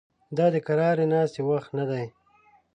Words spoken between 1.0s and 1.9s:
ناستې وخت نه